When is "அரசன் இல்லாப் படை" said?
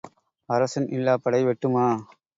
0.49-1.41